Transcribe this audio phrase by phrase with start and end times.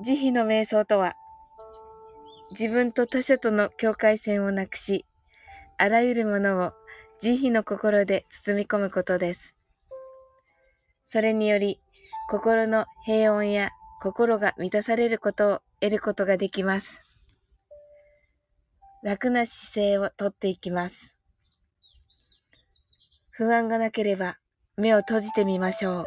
[0.00, 1.16] 慈悲の瞑想とは、
[2.50, 5.04] 自分と他者との境界線をなくし、
[5.76, 6.72] あらゆるものを
[7.20, 9.56] 慈悲の心で包み込むことです。
[11.04, 11.78] それにより、
[12.30, 17.02] 心の平穏や心が満たされることを得ることができます。
[19.02, 21.16] 楽な姿勢をとっていきます。
[23.30, 24.38] 不安がなければ
[24.76, 26.04] 目を閉じてみましょう。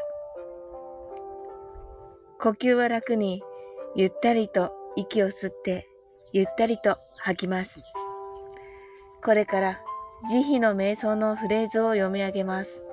[2.39, 3.43] 呼吸は楽に
[3.93, 5.87] ゆったりと息を吸って
[6.31, 7.81] ゆったりと吐きます。
[9.23, 9.81] これから
[10.29, 12.85] 慈悲の瞑想のフレーズを読み上げます。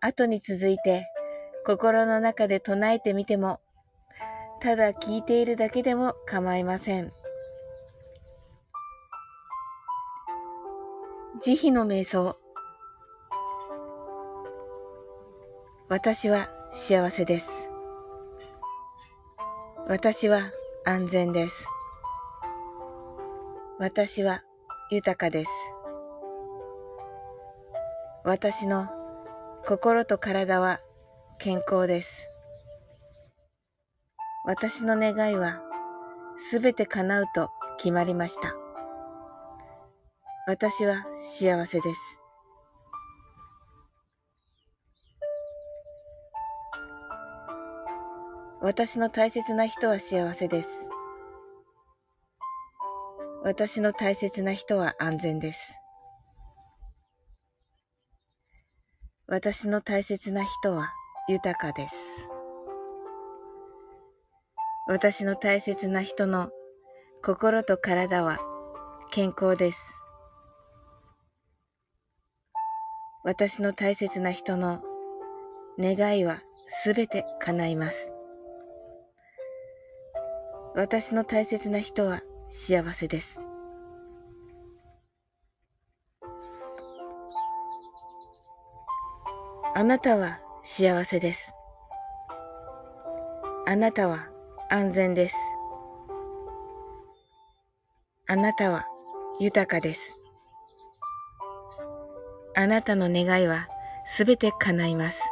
[0.00, 1.06] 後に続いて
[1.66, 3.60] 心の中で唱えてみても、
[4.60, 7.12] ただ聞いているだけでも構いません。
[11.40, 12.36] 慈悲の瞑想。
[15.88, 17.71] 私は幸せです。
[19.94, 20.50] 私は
[20.86, 21.66] 安全です。
[23.78, 24.42] 私は
[24.90, 25.50] 豊かです。
[28.24, 28.88] 私の
[29.66, 30.80] 心と体は
[31.38, 32.26] 健康です。
[34.46, 35.60] 私の願いは
[36.38, 38.54] すべて叶うと決まりました。
[40.46, 42.21] 私は幸せです。
[48.64, 50.88] 私の大切な人は幸せです。
[53.42, 55.74] 私の大切な人は安全です。
[59.26, 60.92] 私の大切な人は
[61.28, 62.30] 豊かです。
[64.86, 66.50] 私の大切な人の
[67.20, 68.38] 心と体は
[69.10, 69.98] 健康です。
[73.24, 74.82] 私の大切な人の
[75.80, 78.12] 願いはすべて叶います。
[80.74, 83.42] 私の大切な人は幸せです。
[89.74, 91.52] あなたは幸せです。
[93.66, 94.28] あなたは
[94.70, 95.36] 安全です。
[98.26, 98.86] あなたは
[99.40, 100.16] 豊かです。
[102.54, 103.68] あなたの願いは
[104.06, 105.22] すべて叶います。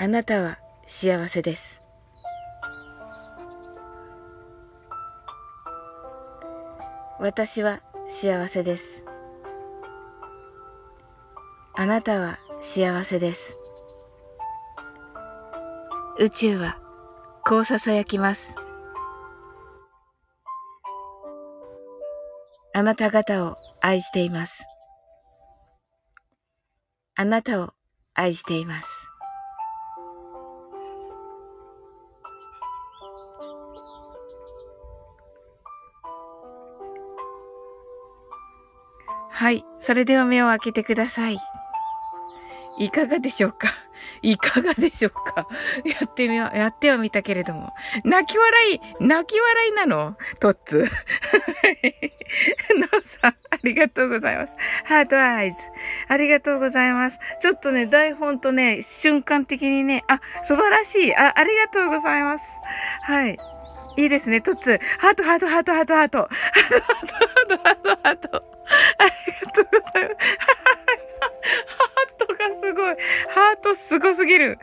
[0.00, 1.81] あなたは幸せです。
[7.22, 9.04] 私は幸せです。
[11.72, 13.56] あなたは幸せです。
[16.18, 16.80] 宇宙は
[17.46, 18.56] こう囁きます。
[22.74, 24.64] あなた方を愛しています。
[27.14, 27.72] あなたを
[28.14, 29.01] 愛しています。
[39.42, 39.64] はい。
[39.80, 41.38] それでは目を開けてください。
[42.78, 43.74] いかがでしょうか？
[44.22, 45.48] いかがでしょうか？
[45.84, 47.72] やってみよう、やってはみたけれども。
[48.04, 50.16] 泣き笑い、泣き笑いなの？
[50.38, 50.78] トッツ。
[52.78, 54.56] ノーさん、ありがとうございます。
[54.84, 55.58] heart eyes。
[56.06, 57.18] ありがとうございます。
[57.40, 61.16] ちょっとね、台本とね、瞬間的にね、あ、素晴らしい。
[61.16, 62.44] あ、ありがとうございます。
[63.02, 63.36] はい。
[63.96, 64.78] いいですね、トッツ。
[64.98, 66.18] ハート、ハート、ハート、ハート、ハート。
[66.18, 66.28] ハー
[67.48, 68.44] ト、ハート、ハート、ハート。
[68.98, 69.10] あり
[69.40, 70.26] がとうございます。
[71.76, 72.96] ハートがすごい。
[73.28, 74.58] ハートすごすぎる。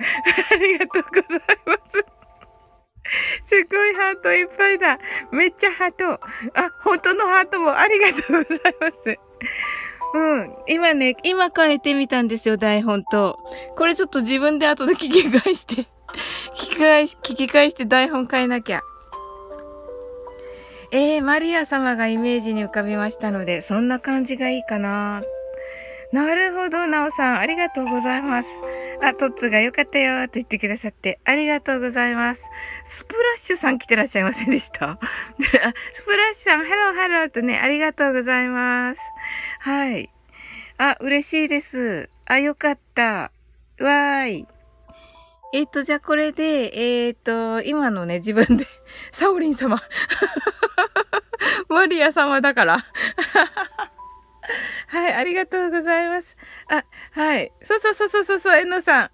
[0.52, 2.06] ありがとうございます。
[3.46, 5.00] すごいハートいっぱいだ。
[5.32, 6.14] めっちゃハート。
[6.14, 6.20] あ、
[6.84, 9.18] 本当のハートもありがとうございます。
[10.14, 10.56] うん。
[10.68, 13.38] 今ね、今変えてみたんですよ、台本と。
[13.76, 15.88] これちょっと自分で後で聞き返して、聞
[16.54, 18.82] き返し、聞き返して台本変えなきゃ。
[20.92, 25.22] えー、マリア様がイメージに浮かびましたので、そんな感じがいいかな。
[26.12, 27.38] なるほど、なおさん。
[27.38, 28.50] ありがとうございます。
[29.04, 32.44] あ、トッツが良かったよって言ってくださって、ありがとうございます。
[32.84, 34.98] スプラッシュさん来てらっしゃいませんでした？
[35.94, 39.02] スプラッシュさん、ハローハローとね、ありがとうございます。
[39.60, 40.10] はい。
[40.80, 42.10] あ、嬉しいです。
[42.26, 43.04] あ、よかった。
[43.04, 44.48] わーい。
[45.52, 48.68] えっ、ー、と、じゃあこれで、えっ、ー、と、今のね、自分で、
[49.12, 49.82] サオリン様。
[51.70, 52.78] マリア様だから。
[54.88, 56.38] はい、ありがとうございます。
[56.68, 57.52] あ、はい。
[57.64, 59.12] そうそうそうそうそう、えのさん。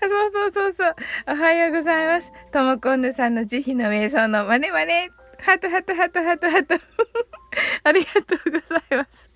[0.00, 0.96] そうそうそうそう。
[1.28, 2.32] おはようございます。
[2.52, 5.10] ともこんぬさんの慈悲の瞑想の真似真似。
[5.40, 6.74] ハトハトハトハトハト。
[7.84, 9.30] ありがとうございます。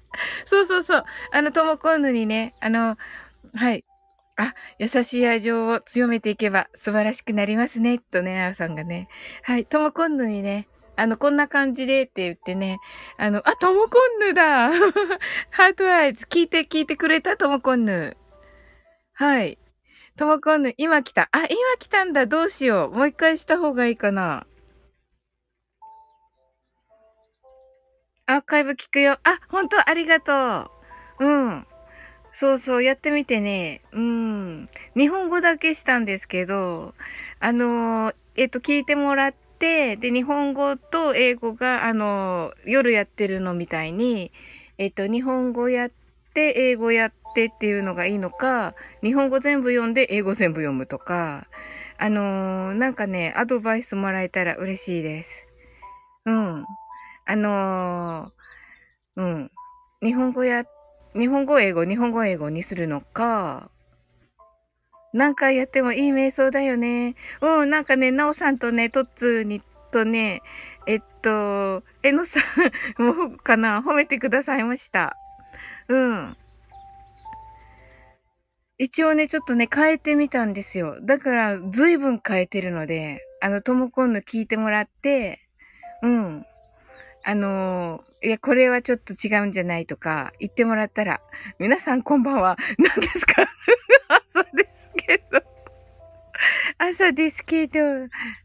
[0.45, 1.05] そうそうそう。
[1.33, 2.97] あの、ともこんぬにね、あの、
[3.55, 3.85] はい。
[4.37, 7.99] あ、優しい愛情を強めていけば素晴らしくなりますね。
[7.99, 9.09] とね、あおさんがね。
[9.43, 12.81] はい、とも今度にね、あの、こんな感じでって言ってね、
[13.17, 14.71] あの、あ、ともこんぬだ
[15.51, 18.17] ハートアイズ、聞いて聞いてくれたともこんぬ。
[19.13, 19.59] はい。
[20.17, 21.29] ともこんぬ、今来た。
[21.33, 21.49] あ、今
[21.79, 22.27] 来たんだ。
[22.27, 22.91] どうしよう。
[22.97, 24.47] もう一回した方がいいかな。
[28.27, 29.19] アーカイブ聞くよ。
[29.25, 30.71] あ、本当ありがと
[31.21, 31.27] う。
[31.27, 31.67] うん。
[32.37, 33.81] そうそう、やってみてね。
[33.93, 34.69] うん。
[34.97, 36.93] 日本語だけしたんですけど、
[37.39, 44.33] あのえっと、聞いてもらって、で、日本語と英語が、あの夜やってるのみたいに、
[44.79, 45.91] えっと、日本語やっ
[46.35, 51.47] て、英語やってっていうのがいいのか、日本語全部読んで、英語全部読むとか、
[51.99, 55.47] あのなんかね、アドバイスもらえたら嬉しいです。
[56.27, 56.67] うん。
[57.27, 58.33] あの、
[59.15, 59.51] うん。
[60.03, 60.74] 日本語やって、
[61.14, 63.70] 日本語英語、日本語英語にするのか、
[65.12, 67.14] 何回やってもいい瞑想だよね。
[67.40, 69.62] うん、なんかね、なおさんとね、トッツーに
[69.94, 70.43] とね、
[70.88, 72.40] えっと、えのさ
[72.99, 75.16] んもうかな褒めてくださいました。
[75.88, 76.37] うん。
[78.76, 81.00] 一応ね、ちょっとね、変えてみたんですよ。
[81.00, 85.38] だから、ずいぶん変えてるので、あの、ともこんの聞いてもらって、
[86.02, 86.46] うん。
[87.26, 91.23] あのー、いや、これはちょっと違うんじゃないとか言ってもらったら、
[91.59, 92.59] 皆さんこんばんは。
[92.79, 93.47] 何ですか？
[94.09, 95.43] 朝ですけど。
[96.76, 97.81] 朝ですけど。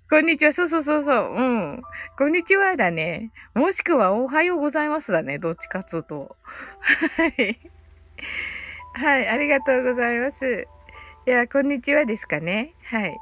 [0.10, 0.54] こんにちは。
[0.54, 1.36] そうそうそうそう。
[1.36, 1.82] うん。
[2.18, 3.32] こんにちはだね。
[3.54, 5.40] もしくはおはようございますだね。
[5.40, 6.38] どっちかっつと。
[7.18, 7.60] はい。
[8.94, 9.28] はい。
[9.28, 10.68] ありがとうございます。
[11.28, 12.74] いや、こんにちはですかね。
[12.86, 13.18] はい。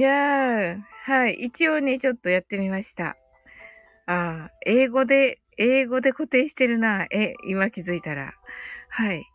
[0.00, 1.34] いやー、はい。
[1.34, 3.18] 一応ね、ちょっとやってみました。
[4.06, 7.04] ああ、英語で、英語で固定してるな。
[7.10, 8.32] え、今気づいたら。
[8.88, 9.26] はい。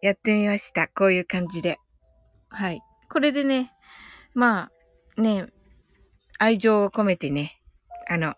[0.00, 0.88] やってみました。
[0.88, 1.76] こういう感じで。
[2.48, 2.80] はい。
[3.10, 3.70] これでね、
[4.32, 4.70] ま
[5.18, 5.48] あ、ね、
[6.38, 7.60] 愛情を込めてね、
[8.08, 8.34] あの、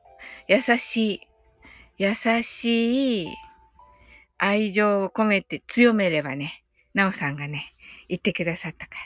[0.49, 1.21] 優しい、
[1.99, 3.29] 優しい
[4.39, 7.75] 愛情を込めて強めればね、なおさんがね、
[8.09, 9.01] 言ってくださったから。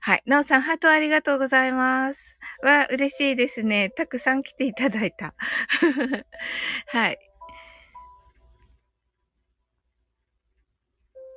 [0.00, 0.22] はい。
[0.26, 2.36] なおさん、ハートありがとうございます。
[2.62, 3.90] わ、嬉しいですね。
[3.90, 5.34] たくさん来ていただいた。
[6.88, 7.18] はい。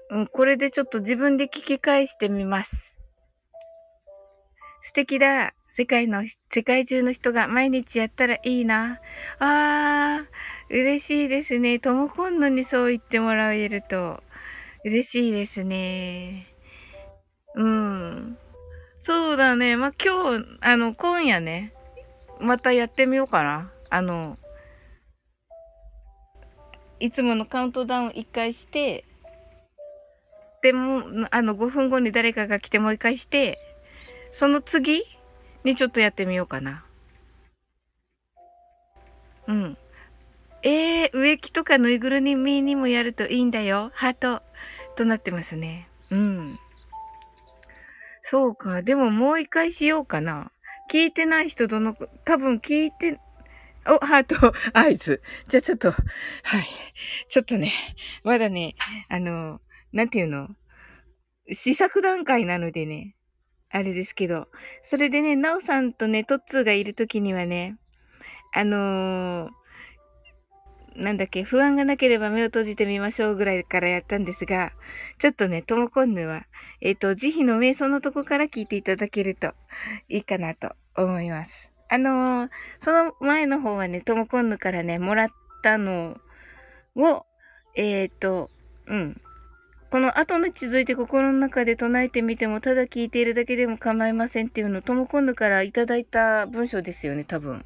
[0.10, 2.95] うん、これでちょっと自分で聞き返してみます。
[4.81, 5.54] 素敵だ。
[5.69, 9.01] 世界の、世界中の人が毎日やったらいいな。
[9.39, 11.80] あー、嬉しいですね。
[11.80, 14.24] ともこんのにそう言ってもらえると、
[14.86, 16.46] 嬉しいですね。
[17.56, 18.38] うん。
[19.02, 19.76] そうだね。
[19.78, 21.74] まあ、今日、あの、今夜ね、
[22.40, 23.72] またやってみようかな。
[23.90, 24.38] あの、
[27.00, 29.06] いつものカウントダウン一回して、
[30.62, 31.02] でも、
[31.32, 33.58] あの、5分後に誰かが来てもう一回して、
[34.32, 35.02] その次
[35.64, 36.86] にちょっとやってみようかな。
[39.48, 39.78] うん。
[40.62, 43.90] えー、植木とかぬいぐるみにもやるといいんだよ。
[43.96, 44.45] ハート。
[44.96, 45.88] となってますね。
[46.10, 46.60] うん。
[48.22, 48.82] そうか。
[48.82, 50.52] でももう一回しようかな。
[50.90, 51.96] 聞いてない人どの、
[52.26, 53.20] 多分聞いて、
[53.88, 55.22] お、ハート、 合図。
[55.48, 56.02] じゃあちょっと、はい。
[57.30, 57.72] ちょっとね、
[58.24, 58.76] まだね、
[59.10, 59.62] あの、
[59.92, 60.50] なんていうの？
[61.52, 63.16] 試作段階なのでね、
[63.70, 64.48] あれですけど。
[64.82, 67.78] それでね、なおさんとね、トッツーがいるときにはね、
[68.54, 69.52] あのー、
[70.96, 74.72] なんだっけ、不安がなければ目を閉じてみましょうぐらいからやったんですが、
[75.20, 76.46] ちょっとね、ともこんぬは、
[76.82, 79.54] えっ、ー、と、慈悲の瞑想のとこから聞いていただけると
[80.08, 81.72] いいかなと思います。
[81.90, 82.50] あのー、
[82.80, 85.30] その前の方はね、ともこんぬからね、もらっ
[85.62, 86.18] たの
[86.96, 87.25] を、
[87.75, 88.50] えっ、ー、と、
[88.88, 89.22] うん。
[89.92, 97.66] この後に続いて心の中で唱えてみても、ただ聞いているだけでも構いませんっていうのをともこんぬからいただいた文章ですよね、多分。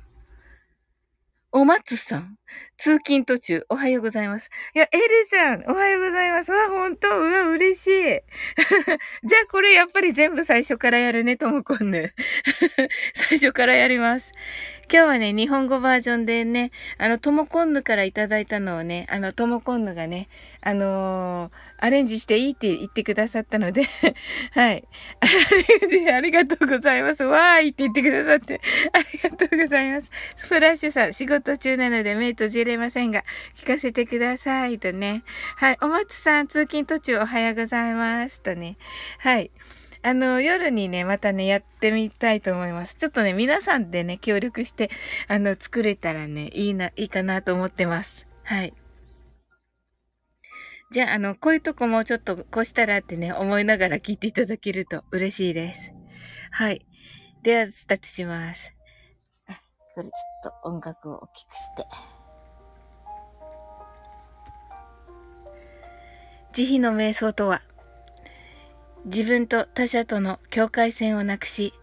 [1.51, 2.35] お松さん。
[2.77, 4.51] 通勤途中、おはようございます。
[4.75, 6.51] いや、エリさん、おはようございます。
[6.51, 7.91] わ、ほんとうわ、嬉しい。
[9.27, 12.13] じゃあ、これやっぱり全部最初からやるね、ともこんぬ。
[13.15, 14.31] 最初からやります。
[14.91, 20.29] 今日はね、日本語バージョンでね、あの、ともこんぬからいただいたのをね、あの、ともこんぬがね、
[20.61, 23.83] あのー、アレンジしていいって言ってくださったので
[24.51, 24.83] はい。
[26.11, 27.23] ありがとうございます。
[27.23, 30.09] わーいって言ってくださって、ありがとうございます。
[30.37, 33.23] フラッシュさん、仕事中なので目閉じれませんが、
[33.55, 34.79] 聞かせてください。
[34.79, 35.21] とね。
[35.57, 35.77] はい。
[35.81, 38.41] お松さん、通勤途中おはようございます。
[38.41, 38.77] とね。
[39.19, 39.51] はい。
[40.01, 42.95] あの、夜にね、またね、やってみたいと思います。
[42.95, 44.89] ちょっとね、皆さんでね、協力して、
[45.27, 48.25] あの、作れたらね、いいな、いいかなと思ってます。
[48.43, 48.73] はい。
[50.91, 55.93] じゃあ、あの、こういうとこもちょっとこうしたらってね、思いながら聞いていただけると嬉しいです。
[56.51, 56.85] はい。
[57.43, 58.73] では、スタートします。
[59.47, 59.61] あ、
[59.95, 61.85] これちょっと音楽を大きくして。
[66.53, 67.61] 慈悲の瞑想とは、
[69.05, 71.73] 自分と他者との境界線をなくし、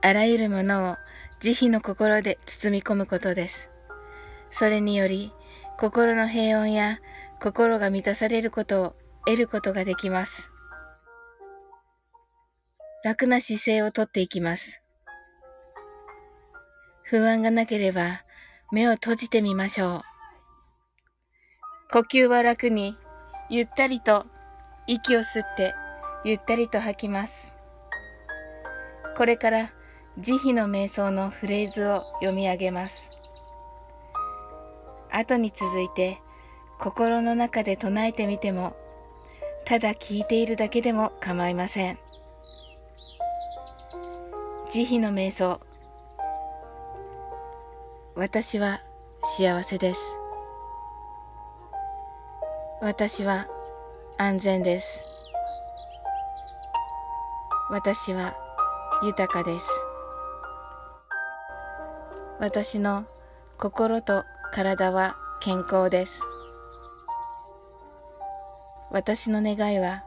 [0.00, 0.96] あらゆるものを
[1.40, 3.68] 慈悲の心で包み込むことです。
[4.50, 5.32] それにより、
[5.78, 7.00] 心の平穏や
[7.40, 10.48] 心が満たされることを得ることができます。
[13.04, 14.80] 楽な姿勢をとっていきます。
[17.02, 18.22] 不安がなければ
[18.70, 20.02] 目を閉じてみましょう。
[21.92, 22.96] 呼吸は楽に、
[23.50, 24.26] ゆったりと
[24.86, 25.74] 息を吸って
[26.24, 27.56] ゆったりと吐きます。
[29.16, 29.72] これから
[30.18, 33.16] 慈悲の瞑想のフレーズを読み上げます。
[35.10, 36.18] 後に続いて
[36.78, 38.76] 心の中で唱えてみても、
[39.64, 41.98] ただ聞いているだけでも構いません。
[44.70, 45.60] 慈悲の瞑想。
[48.14, 48.80] 私は
[49.22, 50.00] 幸せです。
[52.80, 53.48] 私は
[54.18, 55.11] 安全です。
[57.72, 58.34] 私は
[59.02, 59.66] 豊かです。
[62.38, 63.06] 私の
[63.56, 66.20] 心と体は健康です。
[68.90, 70.04] 私の願いは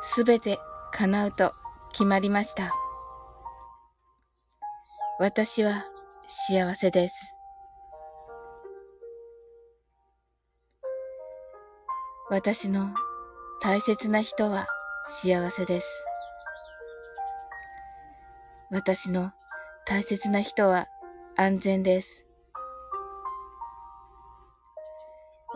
[0.00, 0.60] すべて
[0.92, 1.52] 叶うと
[1.90, 2.72] 決まりました。
[5.18, 5.86] 私は
[6.28, 7.14] 幸せです。
[12.30, 12.94] 私の
[13.60, 14.68] 大切な人は
[15.08, 16.09] 幸せです。
[18.72, 19.32] 私の
[19.84, 20.86] 大切な人は
[21.36, 22.24] 安全です。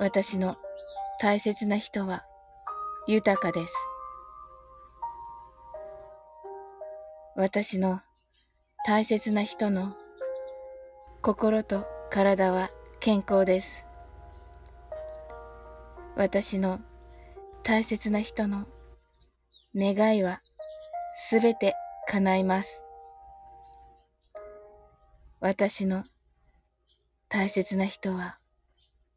[0.01, 0.57] 私の
[1.21, 2.25] 大切な人は
[3.07, 3.73] 豊かです。
[7.37, 8.01] 私の
[8.85, 9.95] 大切な人の
[11.23, 13.87] 心と体は健康です。
[16.17, 16.81] 私の
[17.63, 18.67] 大切な人の
[19.77, 20.41] 願いは
[21.29, 21.75] すべて
[22.09, 22.84] 叶います。
[25.47, 26.05] 私の
[27.29, 28.39] 大切な人は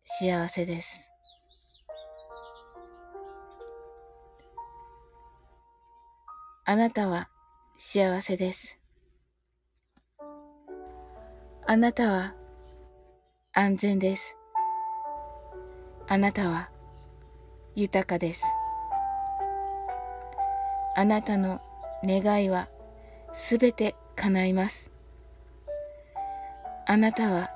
[0.04, 1.10] 幸せです。
[6.66, 7.30] あなたは
[7.78, 8.78] 幸せです。
[11.66, 12.34] あなたは
[13.54, 14.36] 安全です。
[16.10, 16.70] あなたは
[17.74, 18.44] 豊かです。
[20.94, 21.62] あなたの
[22.04, 22.68] 願いは
[23.34, 24.87] すべて叶います。
[26.90, 27.50] あなたは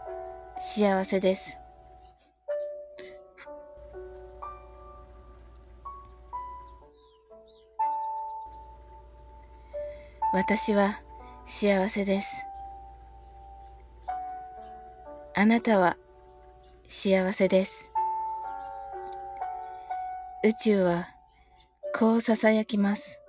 [0.59, 1.57] 幸せです。
[10.33, 10.99] 私は
[11.45, 12.27] 幸せです。
[15.33, 15.95] あなたは
[16.89, 17.89] 幸せです。
[20.43, 21.07] 宇宙は
[21.97, 23.21] こう囁きます。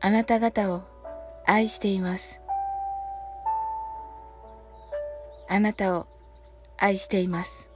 [0.00, 0.84] あなた方を
[1.44, 2.39] 愛しています。
[5.52, 6.06] あなたを
[6.78, 7.68] 愛しています。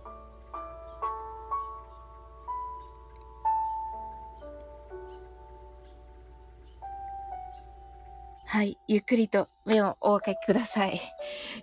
[8.47, 8.79] はい。
[8.87, 11.01] ゆっくりと目をお開けください。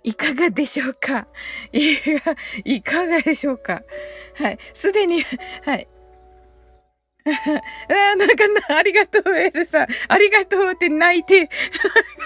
[0.02, 1.26] いかがでしょうか？
[1.72, 3.80] いかいかがでしょうか？
[4.34, 4.58] はい。
[4.74, 5.22] すでに、
[5.64, 5.88] はい。
[7.88, 9.86] あなんかな、ありがとう、エルさん。
[10.08, 11.48] ありがとうって泣いて。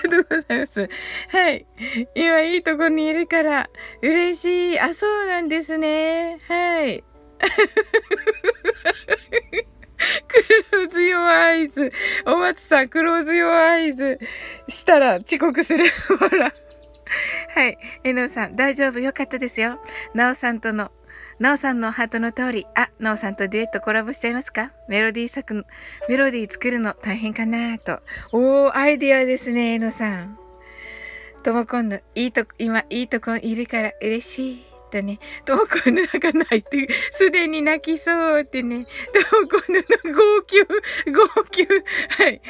[0.02, 0.88] ありがとうございます。
[1.28, 1.66] はい。
[2.14, 3.68] 今いいとこにいるから、
[4.02, 4.80] 嬉しい。
[4.80, 6.38] あ、そうなんですね。
[6.48, 7.04] はい。
[10.28, 11.92] クローズヨアイズ。
[12.26, 14.18] お松さん、クローズヨアイズ
[14.68, 15.84] したら遅刻する。
[16.18, 16.54] ほら。
[17.54, 17.78] はい。
[18.04, 19.78] えのさん、大丈夫よかったですよ。
[20.14, 20.90] なおさんとの、
[21.38, 24.72] なおさんのハートの通り、あ、なおさんとデュエットコラボしちゃいますか？
[24.88, 25.66] メロディー作、
[26.08, 27.78] メロディー作るの大変かな？
[27.78, 28.00] と。
[28.32, 30.38] おー、アイディアですね、えのさん。
[31.42, 34.75] ともこんの、いいとこ、今、いいとこいるから嬉しい。
[34.86, 35.18] ってね。
[35.44, 38.86] ともこんぬが泣いて、すでに泣きそうってね。
[39.30, 40.62] ともこんぬの号泣、
[41.12, 41.66] 号泣。
[42.22, 42.40] はい。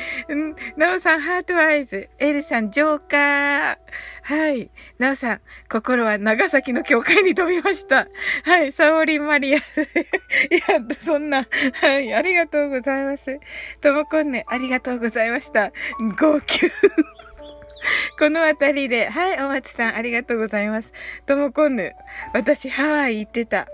[0.76, 2.08] なおさん、ハートアイズ。
[2.18, 3.76] エルさん、ジョーカー。
[4.22, 4.70] はい。
[4.98, 5.40] なおさん、
[5.70, 8.08] 心は長崎の教会に飛びました。
[8.44, 8.72] はい。
[8.72, 9.58] サオリンマリア。
[9.58, 11.46] いや、そんな。
[11.80, 12.12] はい。
[12.12, 13.38] ありがとうございます。
[13.80, 15.72] ともこんぬ、ありがとうございました。
[16.18, 16.70] 号泣。
[18.18, 20.92] このあたりで、はい、お松さん、ありがとうございます。
[21.26, 21.94] ともこんぬ、
[22.32, 23.68] 私、ハワイ行ってた。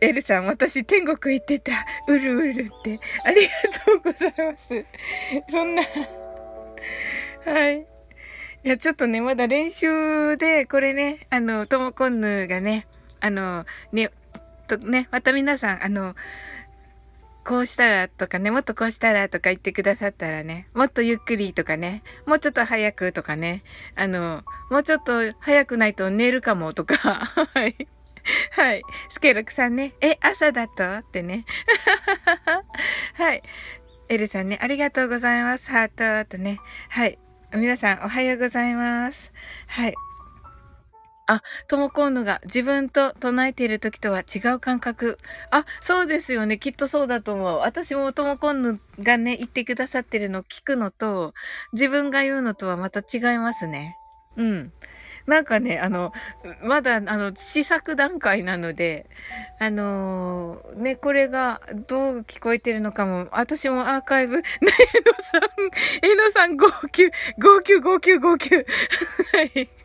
[0.00, 1.72] エルさん、私、天国行ってた。
[2.08, 2.98] うるうるって。
[3.24, 3.52] ありが
[3.84, 4.84] とうございます。
[5.50, 5.82] そんな
[7.44, 7.80] はい。
[8.62, 12.86] いや、ちょっとね、まだ練習で、これね、あの、ともこんぬがね、
[13.20, 14.10] あの、ね、
[14.66, 16.14] とね、また皆さん、あの、
[17.44, 23.62] こうしたらとかね、もっとこうしたらとか言ってくださったらね、もっとゆっくりとかね、もうちょっと早くとかね、
[23.96, 26.96] あの、もうちょっと早くないと寝るかもとか、
[27.54, 27.88] はい。
[28.52, 28.82] はい。
[29.08, 30.98] スケロクさんね、え、朝だと？
[30.98, 31.46] ってね。
[33.14, 33.42] はい。
[34.08, 35.70] エルさんね、ありがとうございます。
[35.70, 36.58] ハートとね。
[36.90, 37.18] はい。
[37.54, 39.32] 皆さん、おはようございます。
[39.66, 39.94] はい。
[41.30, 45.16] あ、ともこんのが自分と唱えている時とは違う感覚。
[45.52, 46.58] あ、そうですよね。
[46.58, 47.58] きっとそうだと思う。
[47.58, 51.32] 私もともこんぬがね、言ってくださってるの聞くのと、
[51.72, 53.96] 自分が言うのとはまた違いますね。
[54.36, 54.72] うん。
[55.26, 56.12] なんかね、あの、
[56.64, 59.08] まだ、あの、試作段階なので、
[59.60, 64.62] あのー、ね、これがどう聞こえてるのかも、私もアーカイブ、ね、え
[65.06, 65.42] のさん、
[66.10, 67.04] えのさん、号泣、
[67.38, 68.56] 号泣、号泣、号泣。
[68.56, 68.62] は
[69.54, 69.79] い。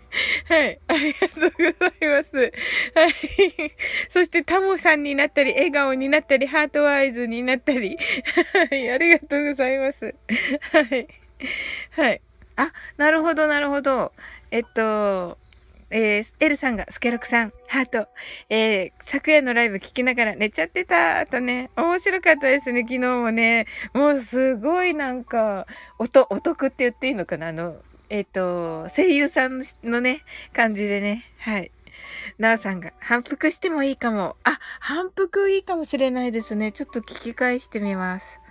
[0.47, 0.79] はい。
[0.87, 2.35] ありがとうございます。
[2.37, 3.13] はい。
[4.09, 7.97] そして、タモさんになったり、笑顔になったり、ハートアイズになったり。
[8.69, 8.91] はい。
[8.91, 10.15] ありがとうございます。
[10.71, 11.07] はい。
[11.91, 12.21] はい。
[12.55, 14.13] あ、なるほど、なるほど。
[14.51, 15.37] えっと、
[15.91, 18.07] えー、エルさんが、スケロクさん、ハート、
[18.49, 23.67] えー、昨夜のライブ聞きながら寝ちゃってた、とね、面白かったですね、昨日もね。
[23.93, 25.67] もうすごいなんか、
[25.99, 27.49] 音、お得って言っていいのかな？
[27.49, 27.75] あの、
[28.09, 31.71] えっ、ー、と、声優さんのね、感じでね、はい。
[32.37, 34.35] なおさんが、反復してもいいかも。
[34.43, 36.71] あ、反復いいかもしれないですね。
[36.71, 38.41] ちょっと聞き返してみます。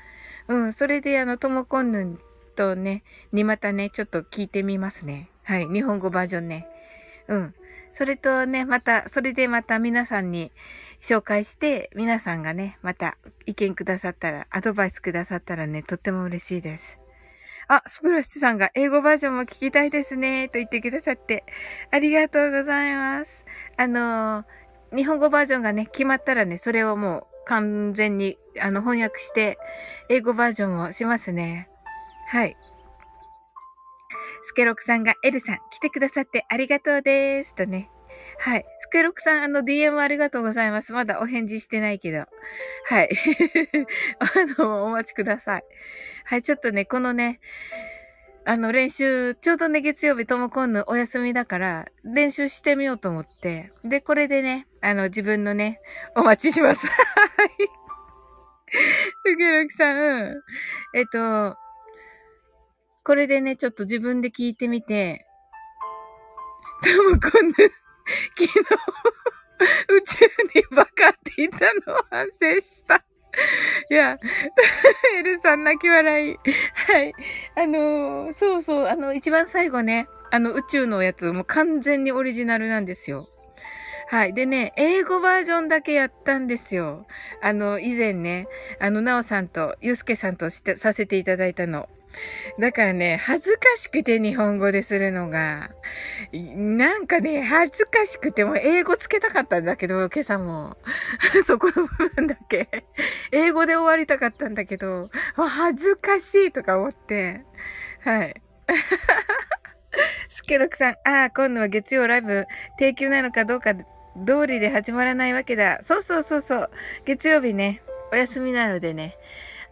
[0.49, 2.19] うん、それであの、ともこんぬん
[2.57, 5.29] とね、にまたね、ちょっと聞いてみますね。
[5.45, 6.67] はい、日本語バージョンね。
[7.29, 7.55] うん。
[7.91, 10.51] それとね、また、それでまた皆さんに
[11.01, 16.99] 紹介して、皆さんがね、また意見くださったら、アドバイスくださったらね、とっても嬉しいです。
[17.69, 21.45] あ、スプラッシュさんが英語バージョンも聞きたいですね、と言ってくださって、
[21.91, 23.47] ありがとうございます。
[23.77, 29.59] あのー、日本語バージョンがね、決まったらね、それをもう完全に、あの、翻訳して、
[30.09, 31.69] 英語バージョンをしますね。
[32.29, 32.57] はい。
[34.43, 37.55] スケロクさんが、エルさん、来てくださってありがとうです。
[37.55, 37.91] とね。
[38.39, 38.65] はい。
[38.79, 40.93] スケロクさん、あの、DM ありがとうございます。
[40.93, 42.27] まだお返事してないけど。
[42.87, 43.09] はい。
[44.19, 45.65] あの、お待ちください。
[46.25, 47.41] はい、ちょっとね、このね、
[48.47, 53.73] あの、練習、ちょうどね、月曜日ともこんぬお休みだから、練習してみようと思って。
[53.85, 55.81] で、これでね、あの、自分のね、
[56.15, 56.87] お待ちします。
[56.87, 56.93] は
[57.45, 57.49] い。
[58.69, 60.43] スケロクさん、う
[60.95, 60.99] ん。
[60.99, 61.57] えっと、
[63.03, 65.27] これでね、ちょっと自分で聞いてみて、
[66.83, 67.55] ともこんぬ、
[68.37, 68.59] 昨日、
[69.89, 73.05] 宇宙にバカって言ったのを反省した。
[73.91, 74.19] いや、
[75.19, 76.37] エルさん泣き笑い。
[76.75, 77.15] はい。
[77.57, 83.29] あのー、そうそう、あの、一番最後ね、あの、宇宙のやつ、もう完全にオリジナルなんですよ。
[84.07, 84.35] はい。
[84.35, 87.07] でね、英語バージョンだけやったんですよ。
[87.43, 91.89] あの、以前ね、あの、なおさんと、ゆうすけさんとして、させていただいたの。
[92.59, 95.71] だからね、恥ずかしくて日本語でするのが、
[96.33, 100.77] なんかね、恥ずかしくても英語つけたかったんだけど、今朝も。
[101.45, 102.69] そこの部分だけ。
[103.33, 107.45] 英語で終わりたかったんだけど、恥ずかしいとか思って。
[108.01, 108.35] はい。
[110.29, 112.47] スケロクさん、ああ、今度は月曜ライブ
[112.79, 115.81] 定休なのかどうか通りで始まらないわけだ。
[115.83, 116.71] そうそうそうそう。
[117.05, 119.17] 月曜日ね、お休みなのでね、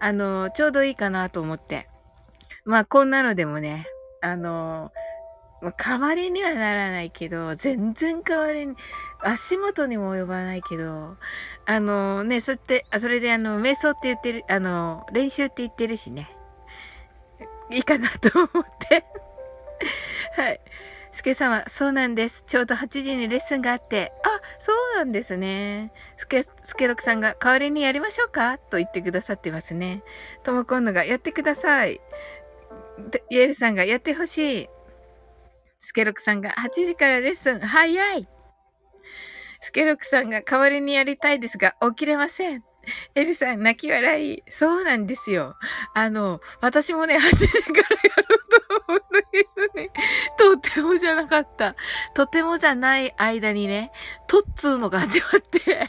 [0.01, 1.89] あの、ちょうどいいかなと思って。
[2.65, 3.87] まあ、こんなのでもね、
[4.21, 4.93] あの
[5.71, 8.75] 代わりにはならないけど、全然代わりに、
[9.21, 11.17] 足元にも及ばないけど、
[11.67, 16.37] あのね、そって、あ、それであの、瞑想って言ってる、あの、練習って言ってるしね。
[17.71, 19.05] いいかなと思って
[20.37, 20.61] はい。
[21.13, 22.45] スケ様、そうなんです。
[22.47, 24.13] ちょうど8時にレッスンがあって。
[24.25, 25.93] あ、そうなんですね。
[26.17, 28.59] スケ、スケロクさんが代わりにやりましょうか？
[28.59, 30.03] と言ってくださってますね。
[30.43, 32.01] とも今度がやってください。
[33.31, 34.69] イエルさんがやってほしい。
[35.79, 38.29] スケロクさんが8時からレッスン、早い
[39.61, 42.65] スケロクさんが代わりにやりたいですが、起きれません。
[43.15, 44.43] エルさん、泣き笑い。
[44.49, 45.57] そうなんですよ。
[45.95, 48.39] あの、私もね、8時からやろう
[48.77, 49.91] と思うんだけどね、
[50.37, 51.77] とてもじゃなかった。
[52.15, 53.93] とてもじゃない間にね、
[54.27, 55.89] トッツーのが始まって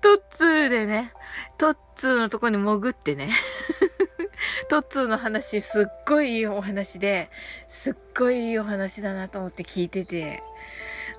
[0.00, 1.12] トッツーでね、
[1.56, 3.32] トッツーのとこに潜ってね
[4.68, 7.30] トッツーの話、すっごいいいお話で、
[7.66, 10.42] すっごいいいお話だなと思って聞いてて、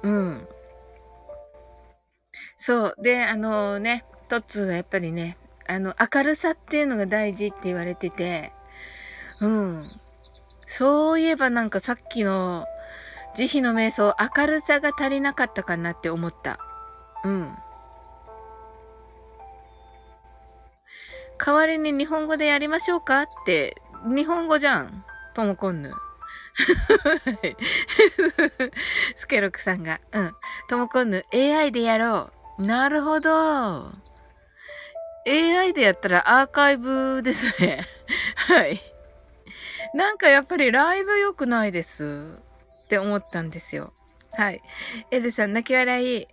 [0.03, 0.47] うん。
[2.57, 2.95] そう。
[3.01, 8.51] で、あのね、トッツーがやっぱりね、あの、明るさっていうのが大事って言われてて、
[9.39, 9.91] うん。
[10.67, 12.65] そういえばなんかさっきの
[13.35, 16.59] 慈悲の瞑想、明るさが足りなかったかなって思った。
[17.23, 17.55] うん。
[21.43, 23.23] 代わりに日本語でやりましょうか？
[23.23, 25.03] って、日本語じゃん。
[25.33, 25.93] ともこんぬ。
[29.15, 30.33] スケロクさんが、うん。
[30.69, 32.63] ともこんぬ、AI でやろう。
[32.63, 33.91] なるほど。
[35.27, 37.87] AI でやったらアーカイブですね。
[38.47, 38.81] はい。
[39.93, 42.37] なんかやっぱりライブ良くないです
[42.83, 43.93] って思ったんですよ。
[44.33, 44.61] はい。
[45.11, 46.27] エルさん、泣き笑い。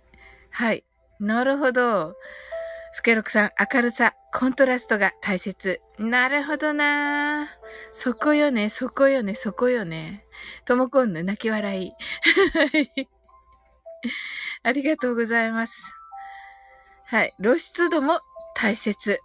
[0.51, 0.83] はい。
[1.19, 2.15] なるほど。
[2.97, 5.81] スケロクさん、明るさ、コントラストが大切。
[5.99, 7.47] なるほどな
[7.93, 10.25] そこよね、そこよね、そこよね。
[10.65, 11.91] ともこんぬ、泣き笑い。
[14.63, 15.93] ありがとうございます。
[17.05, 17.35] はい。
[17.39, 18.19] 露出度も
[18.55, 19.19] 大切。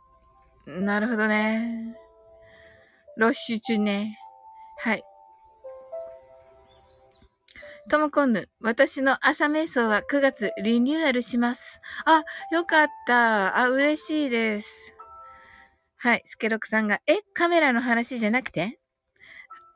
[0.66, 1.96] なるほどね。
[3.16, 4.18] 露出ね。
[4.80, 5.02] はい。
[7.90, 11.80] ともこんぬ、私の朝瞑想は9月リニューアルします。
[12.04, 12.22] あ、
[12.54, 13.58] よかった。
[13.58, 14.94] あ、嬉しいです。
[15.98, 18.78] はい、スケロクさんが、え、カメラの話じゃなくて？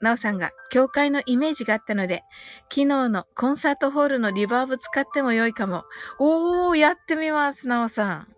[0.00, 2.22] なおさんが、教会のイメージがあったので、
[2.70, 5.84] 昨日のコンサートホールのリバーブ使っても良いかも。
[6.18, 8.28] おー、やってみます、なおさん。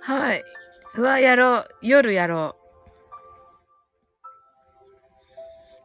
[0.00, 0.42] はい。
[0.96, 1.68] うわ、やろう。
[1.82, 2.57] 夜やろう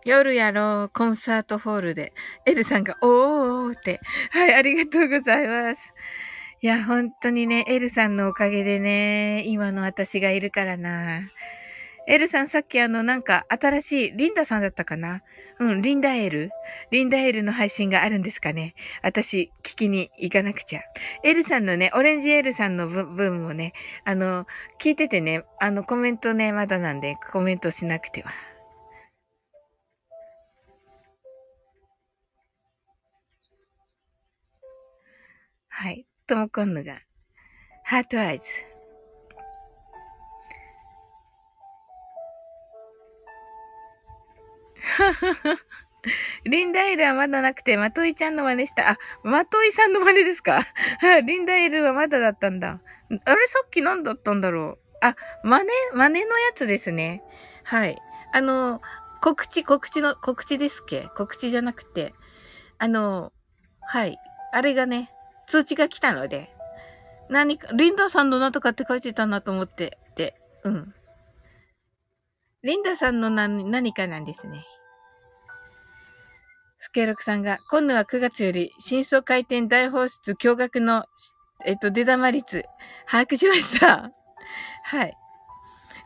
[0.05, 2.13] 夜やろう、コンサートホールで。
[2.45, 3.99] エルさんが、おーって。
[4.31, 5.93] はい、ありがとうございます。
[6.61, 11.21] いや、本当にね、エルさんのおかげでね、今の私がいるからな。
[12.05, 15.21] エルさんさっきあの、なんか、新しい、リンダさんだったかな？
[15.59, 16.49] うん、リンダエル
[16.89, 20.81] リンダエルの配信があるんですかね私、聞きに行かなくちゃ。
[21.23, 23.71] エルさんのね、オレンジエルさんの分もね、
[24.03, 24.45] あの、
[24.81, 28.31] 聞いててね、あの、コメントね、まだなんで、コメントしなくては。
[35.75, 36.05] はい。
[36.27, 36.99] ともこんぬが、
[37.83, 38.45] ハートアイズ。
[46.45, 48.91] リンダエルはまだなくて、まといちゃんの真似した。
[48.91, 50.61] あ、まといさんの真似ですか？
[51.25, 52.79] リンダエルはまだだったんだ。
[53.25, 54.79] あれさっき何だったんだろう？
[55.01, 57.23] あ、真似真似のやつですね。
[57.63, 57.97] はい。
[58.31, 58.79] あの、
[59.21, 61.09] 告知、告知の、告知ですっけ？
[61.15, 62.13] 告知じゃなくて。
[62.77, 63.33] あの、
[63.81, 64.19] はい。
[64.51, 65.09] あれがね、
[65.47, 66.49] 通知が来たので、
[67.29, 70.93] 何か、リンダさんのなんとかって書いてたなと思って、で、うん。
[72.63, 74.65] リンダさんの何、何かなんですね。
[76.77, 81.05] スケロクさんが、今度は9月より、新装回転大放出驚愕の、
[81.65, 82.65] えっと、出玉率、
[83.05, 84.11] 把握しました。
[84.83, 85.17] はい。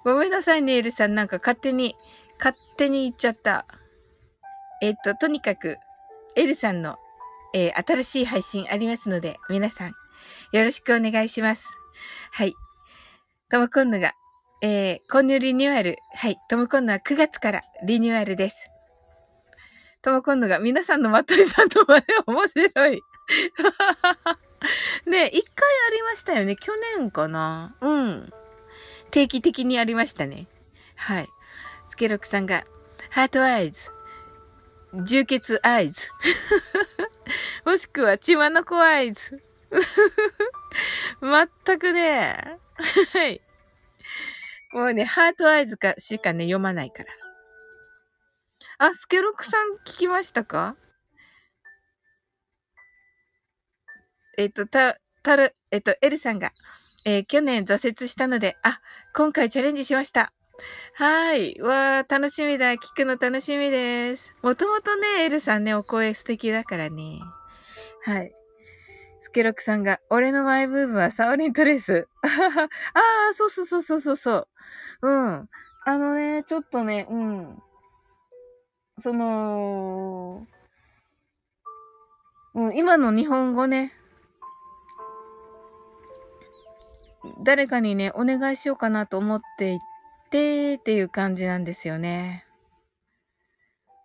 [0.04, 1.16] ごめんなさいね、エルさん。
[1.16, 1.96] なんか勝手に、
[2.38, 3.66] 勝手に言っちゃった。
[4.82, 5.78] えっと、とにかく、
[6.36, 6.98] エルさんの
[7.54, 9.94] えー、新しい配信ありますので、皆さん、
[10.52, 11.68] よろしくお願いします。
[12.32, 12.54] はい。
[13.50, 14.14] ともこんぬが、
[14.62, 15.98] えー、購入リニューアル。
[16.16, 16.38] はい。
[16.50, 18.70] ともこんぬは9月からリニューアルです。
[20.02, 23.02] ともこんぬが、皆さんのまっとりさんの真似面白い。
[25.06, 26.56] ね一回ありましたよね。
[26.56, 28.34] 去年かなうん。
[29.12, 30.48] 定期的にありましたね。
[30.96, 31.28] はい。
[31.90, 32.64] スケロクさんが、
[33.10, 33.92] heart eyes。
[34.94, 36.10] 充血 eyes。
[37.66, 39.44] もしくは、血まなこ eyes。
[41.22, 42.60] 全くね、
[43.14, 43.42] はい。
[44.72, 47.10] もうね、 heart eyes としかね、読まないから。
[48.80, 50.76] あ、スケロクさん聞きましたか？
[54.38, 56.52] えっ、と、た、たる、えっ、と、エルさんが、
[57.06, 58.82] えー、去年挫折したので、あ、
[59.16, 60.32] 今回チャレンジしました。
[60.94, 61.60] はい。
[61.62, 62.74] わー、楽しみだ。
[62.74, 64.34] 聞くの楽しみです。
[64.42, 67.20] もともとね、エルさんね、お声素敵だからね。
[68.04, 68.34] はい。
[69.20, 72.08] スケロクさんが、俺のマイブームはサオリントレス。
[72.24, 72.68] あ
[73.30, 74.48] あ、そうそうそうそうそうそう。
[75.02, 75.50] うん。
[75.86, 77.62] あのね、ちょっとね、うん。
[79.00, 80.48] その、
[82.56, 83.94] うん、今の日本語ね、
[87.44, 89.80] 誰かにね、お願いしようかなと思ってい
[90.30, 92.46] て、っていう感じなんですよね。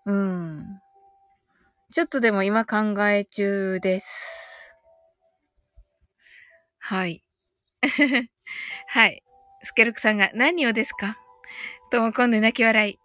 [0.05, 0.81] うん。
[1.93, 4.75] ちょっとでも今考え中です。
[6.79, 7.23] はい。
[8.89, 9.23] はい。
[9.63, 11.19] スケロクさんが何をですか？
[11.91, 12.99] とも今度泣き笑い。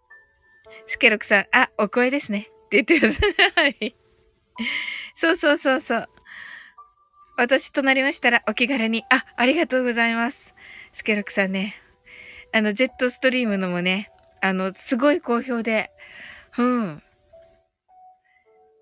[0.88, 2.50] スケロクさん、あ、お声ですね。
[2.66, 3.22] って言ってます。
[3.56, 3.96] はい。
[5.16, 6.10] そうそうそうそう。
[7.38, 9.04] 私となりましたらお気軽に。
[9.10, 10.54] あ、ありがとうございます。
[10.94, 11.76] スケロクさんね。
[12.54, 15.92] あの、ジェットストリームのもね、あの、すごい好評で。
[16.58, 17.04] うん。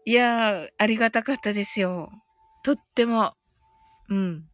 [0.05, 2.11] いやー、ありがたかったですよ。
[2.63, 3.33] とっても。
[4.09, 4.45] うん。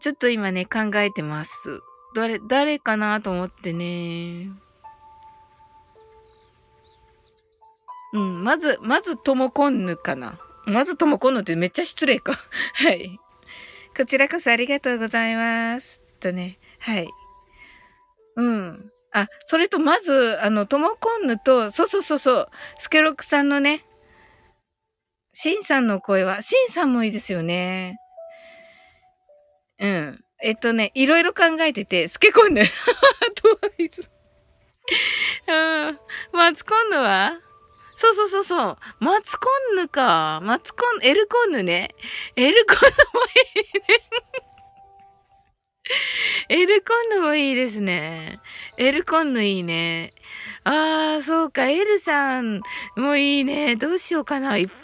[0.00, 1.50] ちょっと今ね、考えてます。
[2.14, 4.48] 誰、誰かなと思ってね。
[8.12, 10.40] うん、まず、まず、ともこんぬかな。
[10.64, 12.32] まずともこんぬってめっちゃ失礼か。
[12.74, 13.18] はい。
[13.96, 16.00] こちらこそありがとうございます。
[16.20, 16.58] とね。
[16.80, 17.08] はい。
[18.36, 18.90] うん。
[19.12, 23.84] あ、それとまず、あの、ともこんぬと、そうそうそうそう、スケロクさんのね、
[25.32, 27.98] シンさんの声は、シンさんもいいですよね。
[29.78, 30.20] うん。
[30.42, 32.64] えっとね、いろいろ考えてて、スケコンヌ。
[33.42, 34.10] トワイス。
[35.46, 35.98] うん。
[36.32, 37.38] マツコンヌは？
[37.96, 38.78] そうそうそうそう。
[38.98, 40.40] マツコンヌか。
[40.42, 41.94] マツコン、エルコンヌね。
[42.36, 43.28] エルコンヌもい
[43.60, 44.49] いね。
[46.48, 48.40] エルコンヌもいいですね。
[48.76, 50.12] エルコンヌいいね。
[50.64, 51.68] ああ、そうか。
[51.68, 52.60] エルさん
[52.96, 53.76] もいいね。
[53.76, 54.58] どうしようかな。
[54.58, 54.76] いっぱい